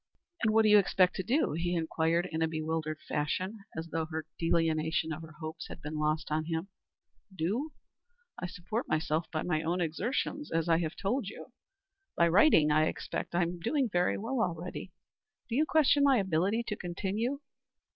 "And 0.41 0.51
what 0.51 0.63
do 0.63 0.69
you 0.69 0.79
expect 0.79 1.15
to 1.17 1.23
do?" 1.23 1.51
he 1.51 1.75
inquired 1.75 2.27
in 2.31 2.41
a 2.41 2.47
bewildered 2.47 2.99
fashion, 3.07 3.59
as 3.77 3.89
though 3.89 4.07
her 4.07 4.25
delineation 4.39 5.13
of 5.13 5.21
her 5.21 5.33
hopes 5.33 5.67
had 5.67 5.79
been 5.79 5.93
lost 5.99 6.31
on 6.31 6.45
him. 6.45 6.69
"Do? 7.35 7.71
Support 8.47 8.87
myself 8.87 9.27
by 9.31 9.43
my 9.43 9.61
own 9.61 9.79
exertions, 9.79 10.51
as 10.51 10.67
I 10.67 10.79
have 10.79 10.95
told 10.95 11.27
you. 11.27 11.51
By 12.17 12.29
writing 12.29 12.71
I 12.71 12.87
expect. 12.87 13.35
I 13.35 13.43
am 13.43 13.59
doing 13.59 13.89
very 13.93 14.17
well 14.17 14.41
already. 14.41 14.91
Do 15.47 15.55
you 15.55 15.67
question 15.67 16.03
my 16.03 16.17
ability 16.17 16.63
to 16.69 16.75
continue?" 16.75 17.39